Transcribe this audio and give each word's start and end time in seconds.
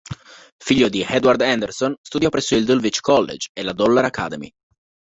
Figlio 0.57 0.89
di 0.89 1.05
Edward 1.07 1.39
Henderson, 1.41 1.95
studiò 2.01 2.29
presso 2.29 2.55
il 2.55 2.65
Dulwich 2.65 3.01
College 3.01 3.49
e 3.53 3.61
la 3.61 3.71
Dollar 3.73 4.03
Academy. 4.05 4.51